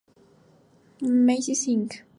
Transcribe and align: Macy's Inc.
Macy's 0.99 1.67
Inc. 1.67 2.01